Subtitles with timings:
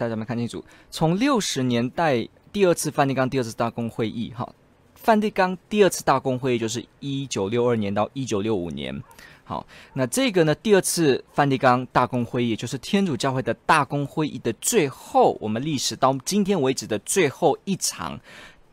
[0.00, 4.50] 大家没看清楚，从六十年代第二次梵蒂冈第二次大公会议，哈，
[4.94, 8.98] 梵蒂冈第二次大公会议就是一九六二年到一九六五年，
[9.44, 18.18] 好，那这个呢，第二次梵蒂冈大公会议就是天主教会的大公会议的最后，我们历史到今天为止的最后一场。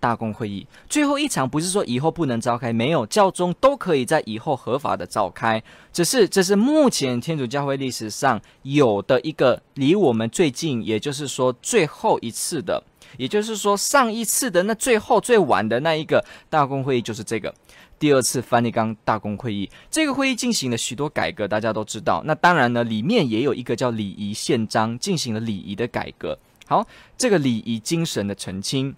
[0.08, 5.62] 大公会议最后一场不是说以后不能召开，没有，教宗都可以在以后合法的召开，
[5.92, 12.82] 只是这是目前天主教会历史上有的一个离我们最近，也就是说最后一次的，
[13.18, 17.54] 也就是说上一次的那最后最晚的那一个大公会议就是这个
[18.00, 19.70] 第二次梵蒂冈大公会议。
[19.92, 22.24] 这个会议进行了许多改革，大家都知道。
[22.24, 26.40] 那当然呢，里面也有一个叫礼仪宪章，进行了礼仪的改革。
[26.66, 28.96] 好，这个礼仪精神的澄清。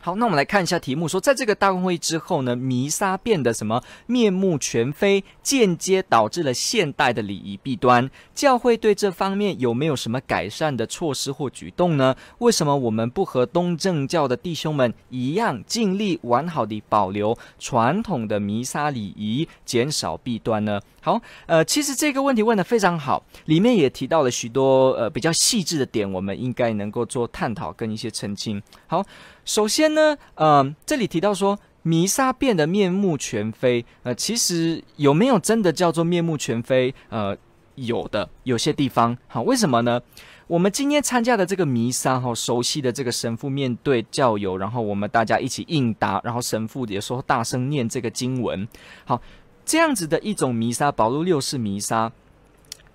[0.00, 8.08] 好，那我们来看一下题目，说在这个大公会之后呢，弥撒变得什么面目全非，间接导致了现代的礼仪弊端。
[8.32, 12.14] 教会对这方面有没有什么改善的措施或举动呢？
[12.38, 20.80] 为什么我们不和东正教的弟兄们一样，尽力完好地保留传统的弥撒礼仪，减少弊端呢？
[21.00, 28.62] 好，呃，其实这个问题问得非常好，里面也提到了许多呃比较细致的点，我们应该能够做探讨跟一些澄清。
[28.86, 29.04] 好。
[29.48, 36.94] 首先呢，呃，这里提到说弥撒变得面目全非，呃，其实有没有真的叫做面目全非？
[37.08, 37.34] 呃，
[37.76, 39.16] 有的，有些地方。
[39.26, 40.02] 好，为什么呢？
[40.48, 48.68] 我们今天参加的这个弥撒，哈，熟悉的这个神父面对教友，然后我们大家一起应答，然后神父也说大声念这个经文。
[49.06, 49.22] 好，
[49.64, 52.12] 这样子的一种弥撒，保禄六世弥撒，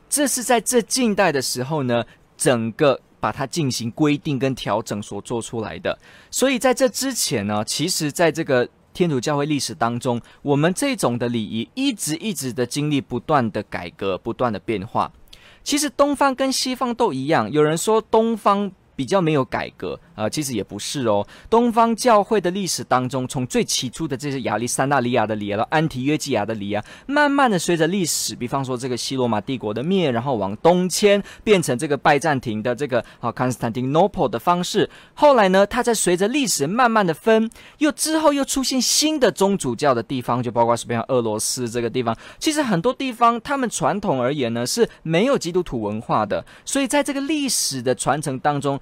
[0.08, 2.06] 这是在这近代的时候呢，
[2.38, 3.00] 整个。
[3.24, 5.98] 把它进行规定跟调整所做出来的，
[6.30, 15.10] 所以在这之前呢，其实在这个天主教会历史当中，我们这种的礼仪一直一直的经历不断的改革，不断的变化。
[15.64, 18.70] 其实东方跟西方都一样，有人说东方。
[18.96, 21.26] 比较没有改革啊、呃，其实也不是哦。
[21.50, 34.90] 东方教会的历史当中，从最起初的这些亚历山大里亚的里啊，到安提约基亚的里啊，慢慢的随着历史，比方说这个西罗马帝国的灭，然后往东迁，变成这个拜占庭的这个啊 Constantinople 的方式。
[35.14, 42.16] 后来呢，它在随着历史慢慢的分，又之后又出现新的宗主教的地方，就包括什么像俄罗斯这个地方。
[42.40, 48.80] 其实很多地方，他们传统而言呢是没有基督徒文化的，所以在这个历史的传承当中。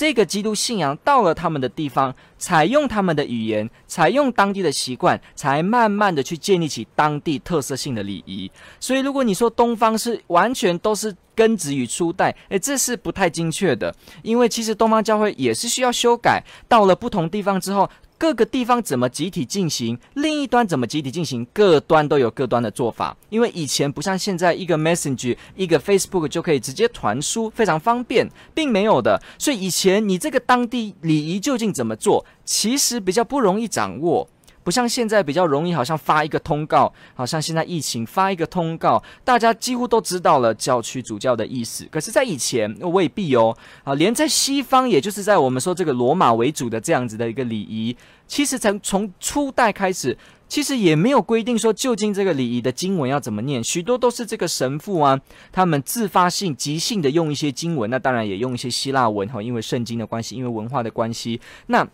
[0.00, 8.50] 这个基督信仰到了他们的地方，采用他们的语言，采用当地的习惯，才慢慢的去建立起当地特色性的礼仪。
[8.80, 17.86] 所以，如果你说东方是完全都是根植于初代，诶，这是不太精确的，因为其实东方教会也是需要修改，到了不同地方之后。
[18.20, 23.16] 各个地方怎么集体进行，另一端怎么集体进行，各端都有各端的做法。
[23.30, 29.22] 因为以前不像现在，一个 Messenger、一个 Facebook 就可以直接传输，非常方便，并没有的。
[29.38, 34.28] 所以以前你这个当地礼仪究竟怎么做，其实比较不容易掌握。
[34.62, 41.86] 不像现在比较容易，好像发一个通告，好像现在疫情发一个通告，大家几乎都知道了教区主教的意思。
[41.90, 43.56] 可是，在以前未必哦。
[43.84, 50.16] 啊，连在西方，也就是在我们说这个罗马为主的这样子的一个礼仪，其实从从初代开始，
[50.46, 55.18] 其实也没有规定说究竟这个礼仪的经文要怎么念，许多都是这个神父啊，
[55.50, 61.88] 他们自发性即兴的用一些经文，那当然也用一些希腊文哈，因为圣经的关系，因为文化的关系，那。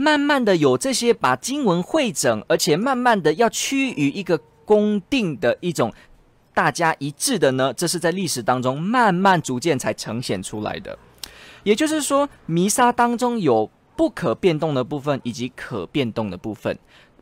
[0.00, 5.92] 慢慢的有这些把经文汇整，而且慢慢的要趋于一个公定的一种
[6.54, 10.96] 大家一致的呢，这是在历史当中慢慢逐渐才呈现出来的。
[11.64, 16.78] 也就是说，弥撒当中有不可变动的部分以及可变动的部分。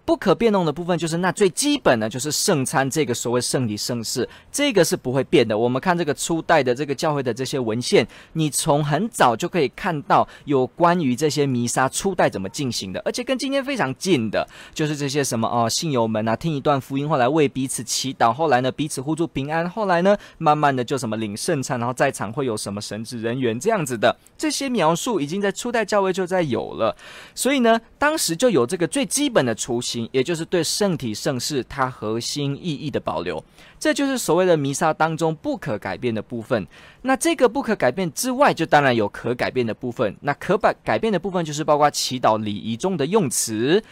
[0.06, 5.58] 不可变动的部分就是那最基本的，就是圣餐这个所谓圣礼圣事，这个是不会变的。
[5.58, 26.96] 我们看这个初代的这个教会的这些文献，你从很早就可以看到有关于这些弥撒初代怎么进行的，而且跟今天非常近的，就是这些什么哦，信友们啊，听一段福音，后来为彼此祈祷，后来呢彼此互助平安，后来呢慢慢的就什么领圣餐，然后在场会有什么神职人员这样子的，这些描述已经在初代教会就在有了，
[27.34, 29.95] 所以呢当时就有这个最基本的雏形。
[30.12, 33.42] 也就是对圣体圣事它核心意义的保留。
[33.78, 36.66] 这就是所谓的弥撒当中不可改变的部分。
[37.02, 40.16] 那这个不可改变之外，就当然有可改变的部分。
[40.20, 43.82] 那可改改变的部分，就是包括祈祷礼仪中的用词。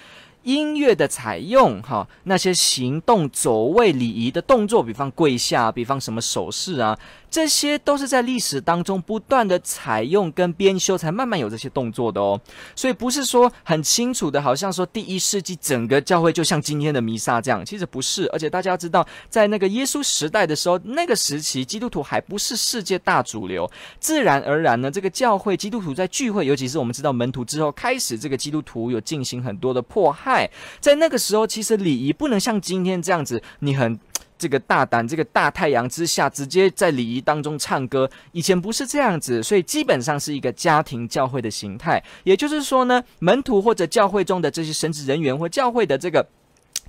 [0.42, 6.98] 音乐的采用，哈，那些行动走位礼仪的动作，比方跪下，比方什么手势啊。
[7.34, 12.40] 这些都是在历史当中不断的采用跟编修，才慢慢有这些动作的哦。
[12.76, 18.30] 所以不是说很清楚的，好像说第一世纪整个教会就像今天的弥撒这样，其实不是。
[18.32, 30.48] 而且大家要知道，在那个耶稣时代的时候，那个时期基督徒还不是世界大主流，自然而然呢，这个教会基督徒在聚会，尤其是我们知道门徒之后开始，这个基督徒有进行很多的迫害，
[30.78, 33.98] 在那个时候，其实礼仪不能像今天这样子，你很。
[34.36, 42.02] 这个大胆，这个大太阳之下，直接在礼仪当中唱歌，以前不是这样子，所以基本上是一个家庭教会的形态。
[42.24, 46.26] 也就是说呢，门徒或者教会中的这些神职人员或教会的这个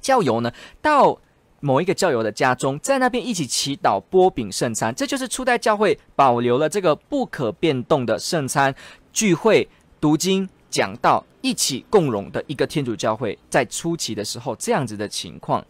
[0.01, 0.51] 教友呢，
[0.81, 1.17] 到
[1.61, 8.75] 某一个教友的家中，在那边一起祈祷、擘饼圣餐，这就是初代教会保留了这个不可变动的圣餐。
[9.13, 9.67] 聚会、
[10.01, 11.23] 读经、讲到。
[11.41, 15.63] 一起共荣的一个天主教会，在初期的时候这样子的情况，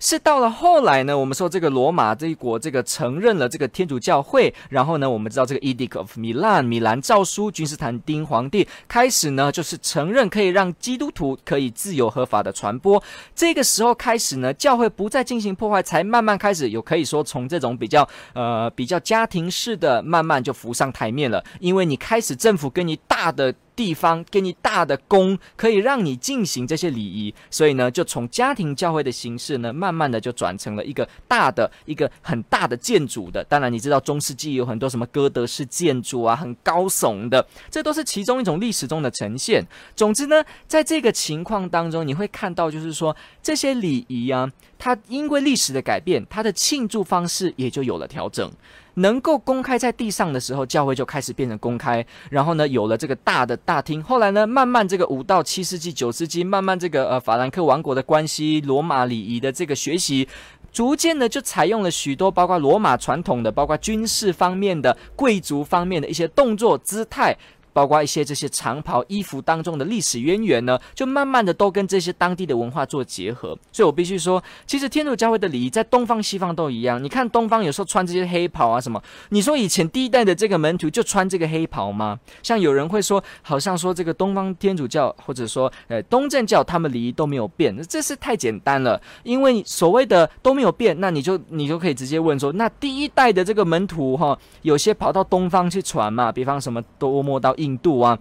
[0.00, 13.02] 是到了后来呢，我们说这个罗马这一国这个承认了这个天主教会，然后呢，我们知道这个 Edict of Milan 米兰诏书，君士坦丁皇帝开始呢，就是承认可以让基督徒可以自由合法的传播。
[13.34, 25.38] 这个时候开始呢，教会不再进行破坏，才慢慢开始有可以说从这种比较呃比较家庭式的，慢慢就浮上台面了，因为你开始政府跟你大的地方，给你大的公。
[25.54, 33.44] 可以让你进行这些礼仪，所以呢，就从家庭教会的形式呢，慢慢的就转成了一个大的、一个很大的建筑的。
[33.44, 39.64] 当然，你知道中世纪有很多什么哥德式建筑啊，很高耸的，这都是其中一种历史中的呈现。
[39.94, 48.50] 总之呢，在这个情况当中，你会看到，就是说这些礼仪啊，它因为历史的改变，它的庆祝方式也就有了调整。
[48.98, 52.04] 能够公开在地上的时候，教会就开始变成公开。
[52.30, 54.02] 然后呢，有了这个大的大厅。
[54.02, 60.28] 后来呢，慢慢这个五到七世纪、九世纪，慢慢这个呃法兰克王国的关系、罗马礼仪的这个学习，
[60.72, 67.36] 逐渐呢就采用了许多包括罗马传统的、包括军事方面的、贵族方面的一些动作姿态。
[67.78, 73.56] 包括一些这些长袍衣服当中的历史渊源呢，就慢慢的都跟这些当地的文化做结合。
[73.70, 77.00] 所以我必须说，其实天主教会的礼仪在东方西方都一样。
[77.00, 82.18] 你看东方有时候穿这些黑袍啊什么，你说以前第一代的这个门徒就穿这个黑袍吗？
[82.42, 89.00] 像有人会说，好像说这个东方天主教或者说呃东正教他们礼仪都没有变，那这是太简单了。
[89.22, 97.67] 因为所谓的都没有变，那你就你就可以直接问说，那第一代的这个门徒哈，有些跑到东方去传嘛，比方什么多摸到印。
[97.68, 98.18] 印度啊，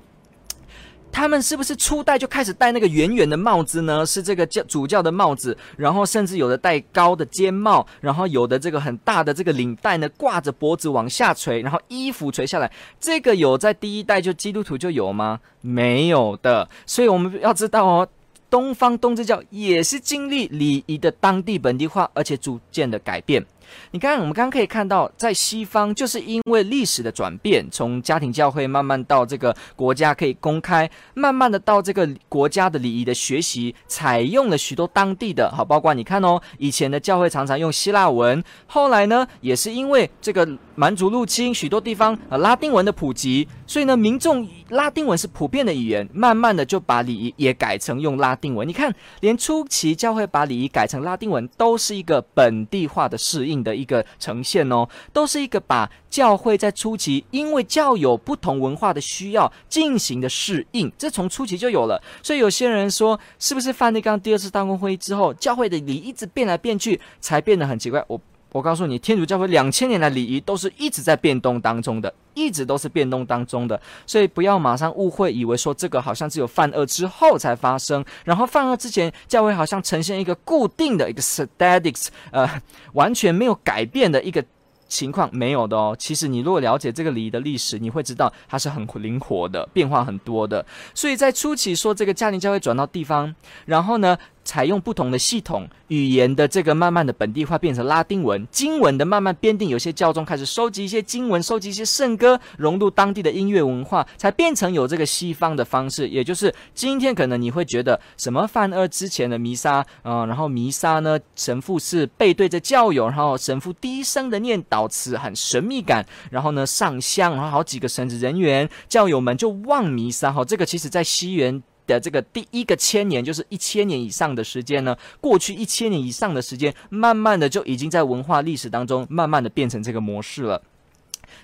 [1.10, 4.06] 他们是不是初代就开始戴那个圆圆的帽子呢？
[4.06, 12.70] 是这个教主教的帽子，然后甚至有的戴高的尖帽，然后有的这个很大的这个领带呢，挂着脖子往下垂，然后衣服垂下来。
[13.00, 15.40] 这个有在第一代就基督徒就有吗？
[15.62, 16.68] 没有的。
[16.86, 18.08] 所以我们要知道哦，
[18.50, 23.46] 东方东正教也是经历礼仪的当地本地化，而且逐渐的改变。
[23.92, 48.66] 你看，我们刚刚可以看到，在西方就是因为历史的转变，从家庭教会慢慢到这个国家可以公开，慢慢的到这个国家的礼仪的学习，采用了许多当地的，好，包括你看哦，以前的教会常常用希腊文，后来呢，也是因为这个蛮族入侵，许多地方呃拉丁文的普及，所以呢，民众拉丁文是普遍的语言，慢慢的就把礼仪也改成用拉丁文。
[48.68, 53.57] 你看，连初期教会把礼仪改成拉丁文，都是一个本地化的适应。
[53.68, 62.02] 的一个呈现哦，都是一个把教会在初期因为教友不同文化的需要进行的适应，这从初期就有了。
[62.21, 68.02] 所以有些人说，是不是梵蒂冈第二次大公会议之后，教会的礼仪一直变来变去，才变得很奇怪？
[68.07, 72.13] 我我告诉你，天主教会两千年来礼仪都是一直在变动当中的。
[72.33, 82.47] 一直都是变动当中的，所以不要马上误会，以为说这个好像只有犯恶之后才发生，然后犯恶之前，教会好像呈现一个固定的一个 statics，呃，
[82.94, 84.45] 完全没有改变的一个
[84.87, 85.95] 情况，没有的哦。
[85.97, 90.63] 其实你如果了解这个礼仪的历史，你会知道它是很灵活的，变化很多的。
[90.94, 93.33] 所以在初期说这个家庭教会转到地方，
[93.66, 94.16] 然后呢，
[94.47, 106.07] 采用不同的系统语言的这个慢慢的本地化变成拉丁文，经文的慢慢编定，有些教宗开始收集一些经文，收集一些圣歌，融入当地的音乐文化，才变成有这个西方的方式。
[106.07, 120.31] 也就是今天可能你会觉得什么梵二之前的弥撒，嗯，然后弥撒呢，神父是背对着教友，然后神父低声的念祷词，很神秘感，然后呢上香，然后好几个神职人员，教友们就望弥撒。
[120.31, 121.61] 哈，这个其实在西元。
[121.88, 130.62] 的这个第一个千年，就是一千年以上的时间呢，过去一千年以上的时间，慢慢的就已经在文化历史当中，慢慢的变成这个模式了。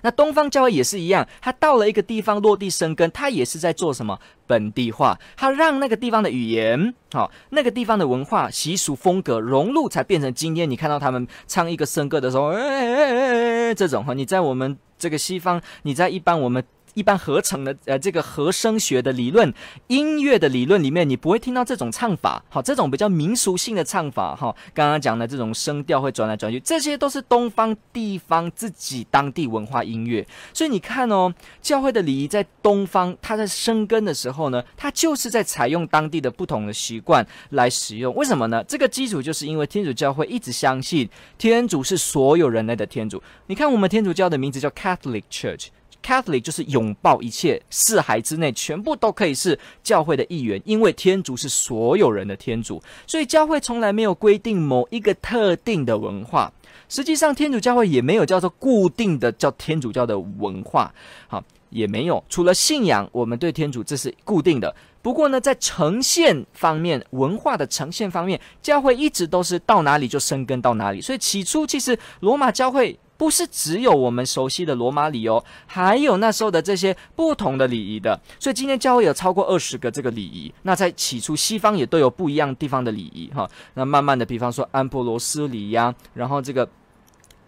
[0.02, 16.62] 那东方教会也是一样，他到了一个地方落地生根，他也是在做什么本地化，他让那个地方的语言，好，那个地方的文化习俗风格融入，才变成今天你看到他们唱一个圣歌的时候，哎哎哎哎，这种哈，你在我们这个西方，你在一般我们。
[16.94, 19.52] 一般合成的呃，这个和声学的理论、
[19.88, 30.26] 音乐的理论里面，你不会听到这种唱法，好，这种比较民俗性的唱法，哈，刚刚讲的这种声调会转来转去，这些都是东方地方自己当地文化音乐。
[30.52, 38.14] 所以你看哦，教会的礼仪在东方，它在生根的时候呢，它就是在采用当地的不同的习惯来使用。
[38.14, 38.62] 为什么呢？
[38.68, 43.22] 这个基础就是因为天主教会一直相信天主是所有人类的天主。
[43.46, 45.66] 你看，我们天主教的名字叫 Catholic Church。
[46.04, 56.52] Catholic 就是拥抱一切，四海之内全部都可以是教会的一员，因为天主是所有人的天主，所以教会从来没有规定某一个特定的文化。
[56.88, 60.92] 实际上，天主教会也没有叫做固定的叫天主教的文化，
[61.26, 62.22] 好，也没有。
[62.28, 64.74] 除了信仰，我们对天主这是固定的。
[65.00, 71.00] 不过呢，在呈现方面，文化的呈现方面，教会一直都是到哪里就生根到哪里。
[71.00, 72.98] 所以起初，其实罗马教会。
[73.16, 78.20] 不是只有我们熟悉的罗马礼哦，还有那时候的这些不同的礼仪的。
[78.40, 80.52] 所以今天教会有超过二十个这个礼仪。
[80.62, 83.48] 那在起初，西方也都有不一样地方的礼仪哈。
[83.74, 86.68] 那慢慢的，比方说安波罗斯礼呀、啊，然后这个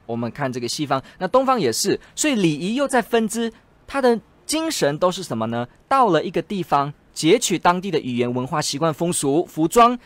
[0.07, 1.99] 我们看这个西方，那东方也是。
[2.15, 3.53] 所以礼仪又在分支，
[3.87, 5.67] 它的精神都是什么呢？
[5.89, 9.99] 到了一个地方，截取当地的语言、文化、习惯、风俗、服装，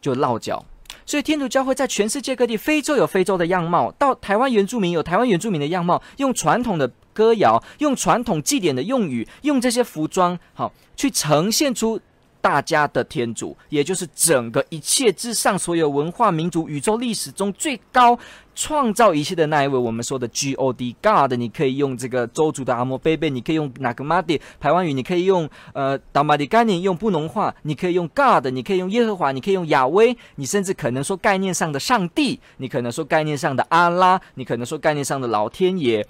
[0.00, 0.64] 就落脚。
[1.08, 11.98] 所以天主教会在全世界各地，非洲有非洲的样貌，到台湾原住民有台湾原住民的样貌，用传统的歌谣，用传统祭典的用语，用这些服装，好去呈现出。
[12.40, 18.18] 大家的天主，也就是整个一切之上，所有文化、民族、宇宙历史中最高
[18.54, 36.06] 创造一切的那一位，我们说的 God God，你可以用这个周族的阿摩贝贝，你可以用那格玛迪排湾语，你可以用呃达玛迪概念，用布农话，你可以用 God，你可以用耶和华，你可以用亚威，你甚至可能说概念上的上帝，你可能说概念上的阿拉，你可能说概念上的老天爷。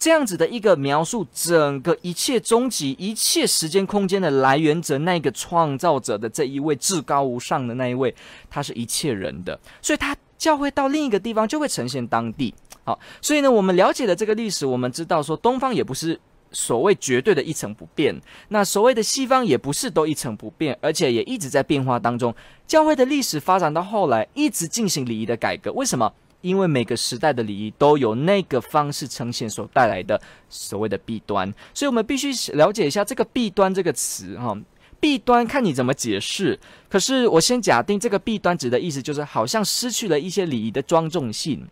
[0.00, 8.12] 这样子的一个描述，整个一切终极、一切时间空间的来源者，那个创造者的这一位至高无上的那一位，
[8.48, 12.54] 他是一切人的，所以他教会到另一个地方就会呈现当地。
[12.82, 16.18] 好，所以呢，我们了解了这个历史，我们知道说东方也不是
[16.50, 22.34] 所谓绝对的一成不变，那所谓的西方也不是都一成不变，而且也一直在变化当中。
[22.66, 26.10] 教会的历史发展到后来，一直进行礼仪的改革，为什么？
[26.40, 34.56] 因为每个时代的礼仪都有那个方式呈现所带来的所谓的弊端，所以我们必须了解一下这个“弊端”这个词哈。
[34.98, 36.58] 弊端看你怎么解释。
[36.88, 41.66] 可是我先假定这个弊端指的意思就是好像失去了一些礼仪的庄重性。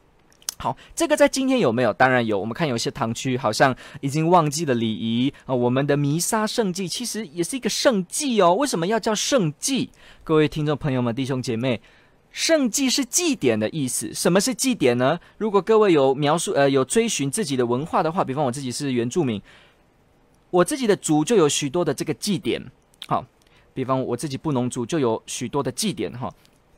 [0.56, 1.92] 好，这个在今天有没有？
[1.92, 2.38] 当然有。
[2.38, 5.54] 我们看有些堂区好像已经忘记了礼仪啊。
[5.54, 8.54] 我们的弥撒圣祭其实也是一个圣祭哦。
[8.54, 9.90] 为什么要叫圣祭？
[10.24, 11.80] 各位听众朋友们、弟兄姐妹。
[12.38, 14.14] 圣祭是祭典的意思。
[14.14, 15.18] 什么是祭典呢？
[15.38, 19.42] 如果各位有描述，呃，有追寻自己的文化的话，比方我自己是原住民，
[20.50, 22.64] 我自己的族就有许多的这个祭典。
[23.08, 23.26] 好，
[23.74, 26.16] 比方我自己布农族就有许多的祭典。
[26.16, 26.32] 哈，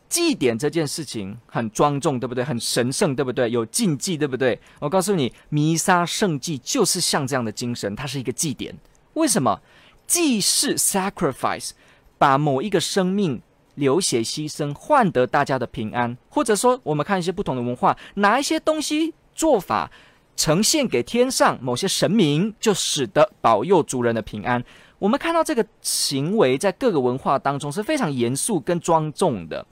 [0.09, 2.43] 祭典这件事情很庄重，对不对？
[2.43, 3.50] 很神圣，对不对？
[3.50, 4.59] 有禁忌，对不对？
[4.79, 8.75] 我告诉你，弥撒圣祭就是像这样的精神，它是一个祭典。
[9.12, 9.61] 为什么？
[10.07, 11.73] 祭祀 sacrifice，
[12.17, 13.43] 把某一个生命。
[13.75, 19.91] 流血牺牲换得大家的平安，或者说我们看一些不同的文化，拿一些东西做法
[20.37, 24.62] 呈现给天上某些神明，就使得保佑族人的平安。
[24.99, 29.65] 我们看到这个行为在各个文化当中是非常严肃跟庄重的。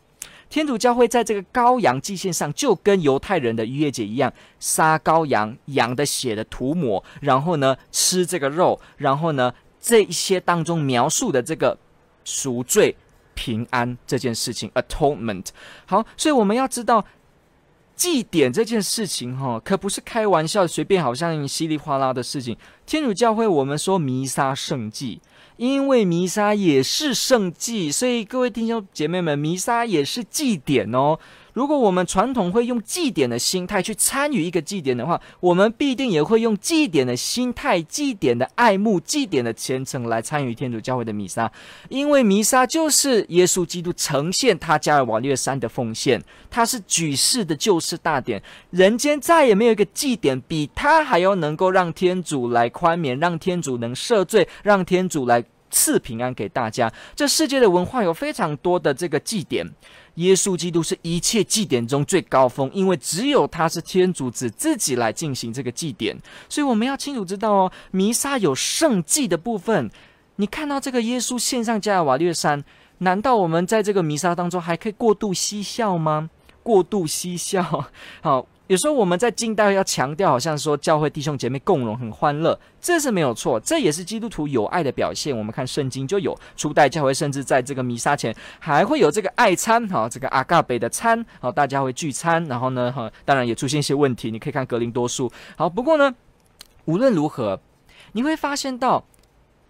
[0.48, 11.76] 天主教会在这个羔羊祭献上，就跟犹太人的逾越节一样，杀羔羊，羊的血的涂抹，然后呢吃这个肉，然后呢这一些当中描述的这个
[12.24, 12.96] 赎罪。
[13.38, 15.46] 平安这件事情，atonement。
[15.86, 17.04] 好，所以我们要知道
[17.94, 22.56] 祭典这件事情，哈，可不是开玩笑，随便好像稀里哗啦的事情。
[22.84, 25.20] 天主教会我们说弥撒圣祭，
[25.56, 31.16] 因为弥撒也是圣祭，所以各位弟兄姐妹们，弥撒也是祭典哦。
[31.58, 41.50] 如果我们传统会用祭典的心态去参与一个祭典的话，我们必定也会用祭典的心态、祭典的爱慕、祭典的虔诚来参与天主教会的弥撒，
[41.88, 56.92] 因为弥撒就是耶稣基督呈现他加尔瓦略山的奉献，他是举世的救世大典，人间再也没有一个祭典比他还要能够让天主来宽免，让天主能赦罪，让天主来赐平安给大家。
[57.16, 59.68] 这世界的文化有非常多的这个祭典，
[60.18, 66.16] 耶稣基督是一切祭典中最高峰，因为只有他是天主子自己来进行这个祭典，
[66.48, 69.90] 所以我们要清楚知道哦，弥撒有圣祭的部分。
[70.36, 72.64] 你看到这个耶稣献上加尔瓦略山，
[72.98, 76.30] 难道我们在这个弥撒当中还可以过度嬉笑吗？
[76.62, 77.86] 过度嬉笑，
[78.20, 85.36] 好，有时候我们在近代要强调，好像说教会弟兄姐妹共荣很欢乐，这是没有错，这也是基督徒有爱的表现。
[85.36, 96.14] 我们看圣经就有初代教会，甚至在这个弥撒前还会有这个爱餐，好，这个阿嘎贝的餐，好，大家会聚餐，然后呢，哈，当然也出现一些问题，你可以看格林多书，好，不过呢，
[96.84, 97.58] 无论如何，
[98.12, 99.04] 你会发现到。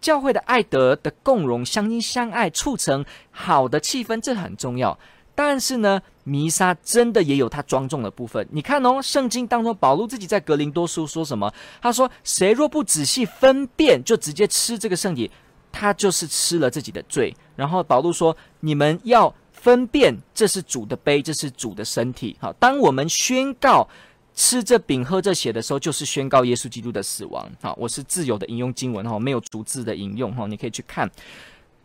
[0.00, 4.96] 教会的爱德的共荣、相亲相爱，促成好的气氛，这很重要。
[5.38, 8.44] 但是呢，弥撒真的也有它庄重的部分。
[8.50, 11.48] 你看哦，圣经当中保罗自己在格林多书说什么？
[11.80, 15.30] 他说：“谁若不仔细分辨，就直接吃这个圣体，
[15.70, 23.88] 他就是吃了自己的罪。”然后保罗说：“你们要分辨，这是主的杯，这是主的身体。”好，当我们宣告。
[24.34, 27.50] 吃这饼喝这血的时候，就是宣告耶稣基督的死亡。
[27.60, 31.10] 好，我是自由的引用经文哈，没有逐字的引用哈，你可以去看。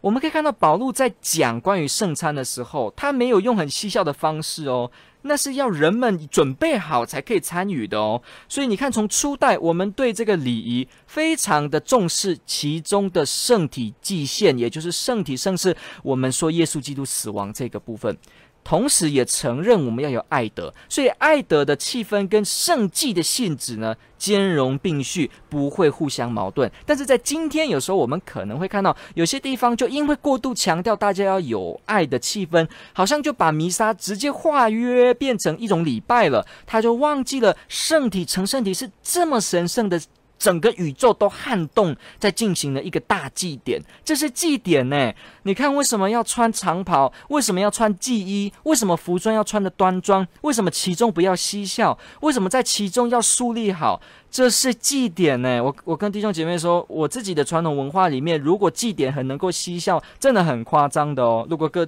[0.04, 4.92] 我们可以看到保禄在讲关于圣餐的时候，他没有用很嬉笑的方式哦，
[5.22, 8.22] 那是要人们准备好才可以参与的哦。
[8.50, 18.18] 所以你看，从初代我们对这个礼仪非常的重视，其中的圣体祭献，也就是圣体圣事，我们说耶稣基督死亡这个部分。
[18.64, 26.72] 同时也承认我们要有爱德，所以爱德的气氛跟圣祭的性质呢，兼容并蓄，不会互相矛盾。
[26.86, 40.02] 但是在今天，有时候我们可能会看到有些地方就因为过度强调大家要有爱的气氛，好像就把弥撒直接化约变成一种礼拜了，他就忘记了圣体成圣体是这么神圣的。
[40.44, 45.14] 整个宇宙都撼动，在进行了一个大祭典，这是祭典呢。
[45.44, 47.14] 你看，为什么要穿长袍？
[47.30, 48.52] 为什么要穿祭衣？
[48.64, 50.28] 为什么服装要穿得端庄？
[50.42, 51.98] 为什么其中不要嬉笑？
[52.20, 54.02] 为什么在其中要树立好？
[54.30, 55.64] 这是祭典呢。
[55.64, 61.48] 我我跟弟兄姐妹说，我自己的传统文化里面，如果祭典很能够嬉笑，真的很夸张的哦。
[61.50, 61.88] 如果各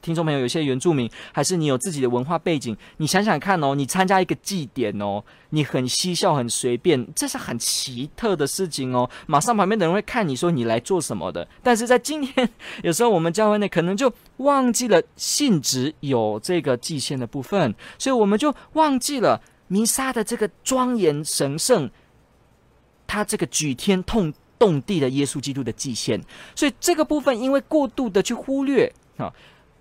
[0.00, 9.10] 听众朋友有些原住民，还是你有自己的文化背景，你想想看哦，你参加一个祭典哦，你很嬉笑、很随便，这是很奇特的事情哦。
[9.26, 11.46] 马上旁边的人会看你说你来做什么的。
[11.64, 12.48] 但是在今天，
[12.84, 21.90] 有时候我们教会内可能就忘记了性质有这个祭献的部分，所以我们就忘记了弥撒的这个庄严神圣，
[23.06, 26.22] 他这个举天痛动地的耶稣基督的祭献。
[26.54, 29.32] 所以这个部分因为过度的去忽略啊。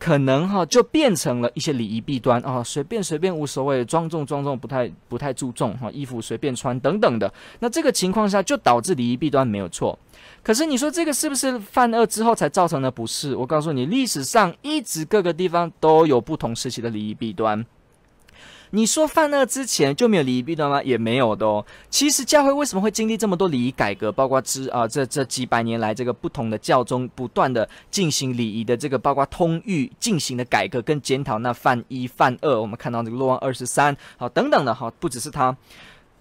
[0.05, 7.33] 可能哈就变成了一些礼仪弊端啊，随便随便无所谓，庄重庄重不太不太注重哈，衣服随便穿等等的。
[7.57, 9.97] 那这个情况下就导致礼仪弊端没有错。
[10.43, 12.91] 可是你说这个是不是犯恶之后才造成的？
[12.91, 17.65] 不是，我告诉你，历史上一直各个地方都有不同时期的礼仪弊端。
[18.71, 20.81] 你说犯恶之前就没有礼仪弊端吗？
[20.83, 21.65] 也没有的哦。
[21.89, 24.11] 其实教会为什么会经历这么多礼仪改革？
[24.11, 31.39] 包括之啊这这几百年来这个不同的教宗不断的进行礼仪的这个，包括通谕进行的改革跟检讨。
[31.39, 35.55] 那犯一犯二，我们看到这个若望二十三，好等等的，哈不只是他。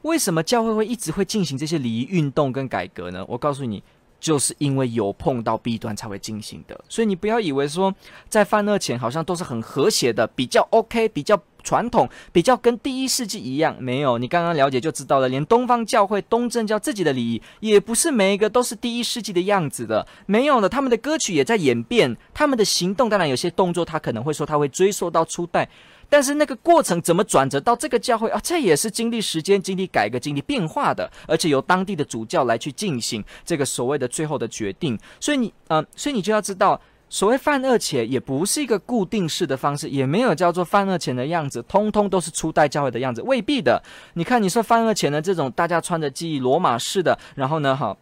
[0.03, 3.25] 为什么教会会一直会进行这些礼仪运动跟改革呢？
[3.29, 3.83] 我告诉你。
[4.21, 7.95] 就是因为有碰到弊端才会进行的，所以你不要以为说
[8.27, 13.75] 在犯恶前好像都是很和谐的，比较 OK，比较传统，比较跟第一世纪一样。
[13.81, 15.29] 没有，你刚刚了解就知道了。
[15.29, 20.07] 连东方教会东正教自己的礼仪，也不是每一个都是第一世纪的样子的。
[20.27, 25.69] 没有的，他们的歌曲也在演变，他们的行动当然有些动作，他可能会说他会追溯到初代。
[26.11, 28.39] 但是那个过程怎么转折到这个教会啊？
[28.45, 34.97] 这也是经历时间、经历改革、经历变化的，而且由当地的主教来去进行这个所谓的最后的决定。
[35.19, 36.79] 所以你，呃，所以你就要知道，
[37.15, 43.81] 所谓犯恶且也不是一个固定式的方式，也没有叫做犯恶前的样子，通通都是初代教会的样子，未必的。
[44.15, 47.97] 你看，你说犯恶前的这种，大家穿着记忆罗马式的，然后呢，哈，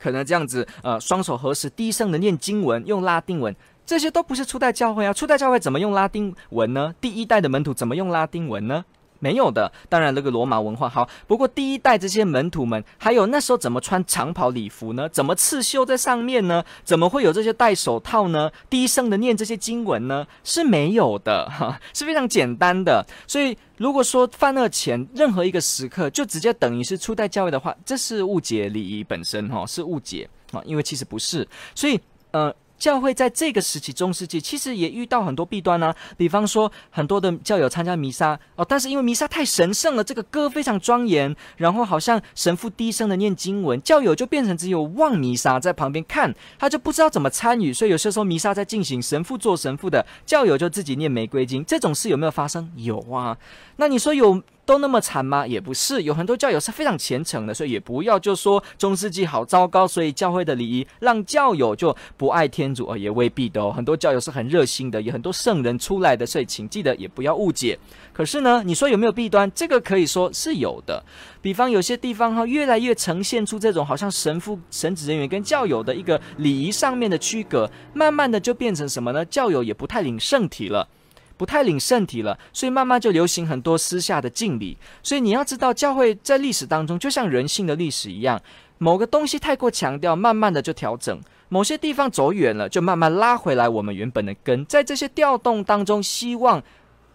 [0.00, 3.54] 可能这样子，呃，双手合十，低声的念经文，用拉丁文。
[3.86, 5.12] 这些都不是初代教会啊！
[5.12, 6.92] 初代教会怎么用拉丁文呢？
[7.00, 8.84] 第一代的门徒怎么用拉丁文呢？
[9.24, 9.72] 没有的。
[9.88, 11.08] 当然，那个罗马文化好。
[11.26, 15.08] 不过第一代这些门徒们，还有那时候怎么穿长袍礼服呢？
[15.08, 16.62] 怎么刺绣在上面呢？
[16.84, 18.50] 怎么会有这些戴手套呢？
[18.68, 20.26] 低声的念这些经文呢？
[20.44, 23.02] 是没有的，哈， 是非常简单的。
[23.26, 31.48] 所以，如果说犯恶前任何一个时刻就直接等于是初代教会的话，这是误解礼仪本身，哈，是误解啊，因为其实不是。
[31.74, 31.98] 所以。
[32.34, 52.70] 呃，教会在这个时期中世纪其实也遇到很多弊端呢、比方说很多的教友参加弥撒哦，但是因为弥撒太神圣了，这个歌非常庄严，然后好像神父低声的念经文，教友就变成只有望弥撒在旁边看，他就不知道怎么参与，所以有些时候弥撒在进行，神父做神父的，教友就自己念玫瑰经，这种事有没有发生？
[52.76, 53.36] 有啊，
[53.76, 54.42] 那你说有？
[54.66, 55.46] 都那么惨吗？
[55.46, 63.70] 也不是，有很多教友是非常虔诚的，所以也不要就说中世纪好糟糕，所以教会的礼仪让教友就不爱天主，也未必的哦。
[63.70, 67.78] 很多教友是很热心的，有很多圣人出来的，所以请记得也不要误解。
[68.12, 69.50] 可是呢，你说有没有弊端？
[69.54, 71.04] 这个可以说是有的。
[71.42, 79.24] 比方有些地方哈，越来越呈现出这种好像神父、神职人员跟教友的一个礼仪上面的区隔，慢慢的就变成什么呢？
[79.26, 80.88] 教友也不太领圣体了。
[81.36, 84.76] 不太领圣体了，所以慢慢就流行很多私下的敬礼。
[85.02, 88.40] 所以你要知道，教会在历史当中就像人性的历史一样，
[88.78, 91.18] 某个东西太过强调，慢慢的就调整；
[91.48, 94.64] 某些地方走远了，就慢慢拉回来我们原本的根。
[94.66, 96.62] 在这些调动当中，希望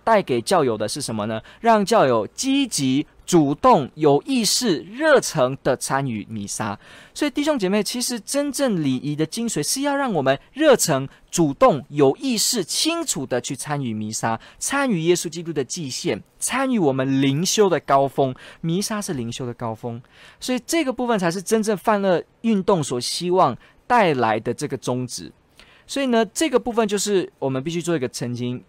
[0.09, 1.39] 带给教友的是什么呢？
[1.61, 3.05] 让教友积极。
[3.29, 6.79] 主动、有意识、热诚的参与弥撒，
[7.13, 18.33] 所以弟兄姐妹，其实真正礼仪的精髓是要让我们热诚、主动、有意识、清楚的去参与弥撒，参与耶稣基督的祭献，参与我们灵修的高峰。
[18.61, 20.01] 弥撒是灵修的高峰，
[20.39, 25.31] 所以这个部分才是真正泛乐运动所希望带来的这个宗旨。
[25.85, 28.63] 所以呢，这个部分就是我们必须做一个澄清。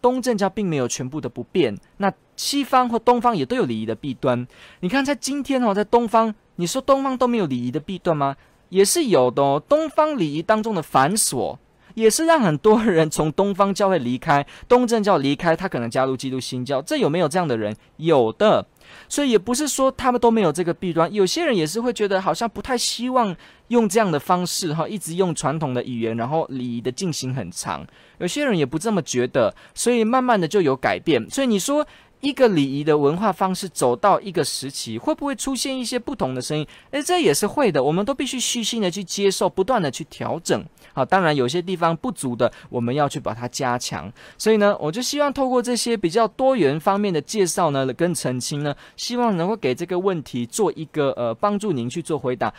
[0.00, 4.46] 东正教并没有全部的不变，那西方或东方也都有礼仪的弊端。
[4.80, 8.36] 你看，在今天哦，在东方，你说东方都没有礼仪的弊端吗？
[8.70, 9.62] 也是有的哦。
[9.68, 11.58] 东方礼仪当中的繁琐，
[11.94, 16.80] 也是让很多人从东方教会离开，东正教离开，他可能加入基督新教。
[16.80, 17.76] 这有没有这样的人？
[17.96, 18.66] 有的。
[19.08, 23.34] 所以也不是说他们都没有这个弊端，有些人也是会觉得好像不太希望
[23.68, 27.86] 用这样的方式哈，一直用传统的语言，然后礼仪的进行很长。
[28.18, 31.28] 有些人也不这么觉得，所以慢慢的就有改变。
[31.30, 31.86] 所以你说
[32.20, 36.66] 一个礼仪的文化方式走到一个时期，会不会出现一些不同的声音？
[36.90, 40.62] 诶，这也是会的，我们都必须虚心的去接受，不断的去调整。
[40.92, 44.12] 好，当然有些地方不足的，我们要去把它加强。
[44.36, 52.52] 所以呢，我就希望透过这些比较多元方面的介绍呢，跟澄清呢，希望能够给这个问题做一个呃帮助您去做回答。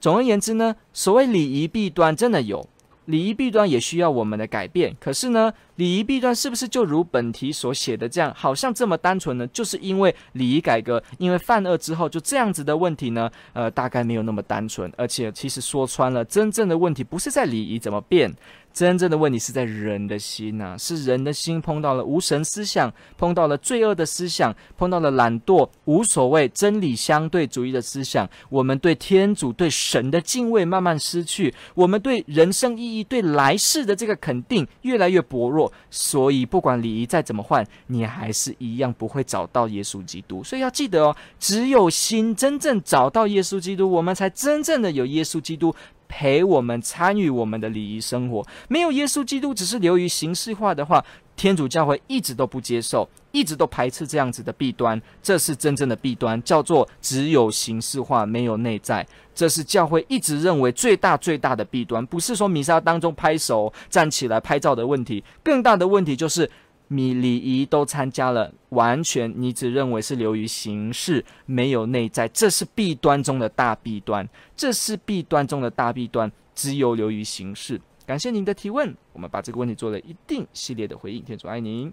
[0.00, 2.64] 总而言之呢，所谓礼仪弊端真的有。
[3.10, 9.44] 礼仪弊端也需要我们的改变，可是呢，礼仪弊端是不是就如本题所写的这样，好像这么单纯呢？
[9.48, 13.28] 就是因为礼仪改革，因为犯恶之后就这样子的问题呢？
[13.52, 18.32] 呃，大概没有那么单纯，而且其实说穿了，真正的问题不是在礼仪怎么变。
[18.72, 28.28] 真正的问题是在人的心呐、是人的心碰到了无神思想，碰到了罪恶的思想，碰到了懒惰、无所谓、真理相对主义的思想。
[28.48, 35.72] 我们对天主、对神的敬畏慢慢失去，我们对人生意义、对来世的这个肯定越来越薄弱。
[35.90, 40.44] 所以，不管礼仪再怎么换，你还是一样不会找到耶稣基督。
[40.44, 45.74] 所以要记得哦，只有心真正找到耶稣基督，我们才真正的有耶稣基督。
[46.10, 51.02] 陪我们参与我们的礼仪生活，没有耶稣基督，只是流于形式化的话，
[51.36, 55.00] 天主教会一直都不接受，一直都排斥这样子的弊端。
[55.22, 59.06] 这是真正的弊端，叫做只有形式化，没有内在。
[59.32, 66.50] 这是教会一直认为最大最大的弊端，不是说弥撒当中拍手站起来拍照的问题，更大的问题就是。
[66.92, 77.80] 米礼仪都参加了，完全你只认为是流于形式，没有内在，这是弊端中的大弊端，这是弊端中的大弊端，只有流于形式。
[78.04, 81.22] 感谢您的提问，我们把这个问题做了一定系列的回应。
[81.22, 81.92] 天主爱您。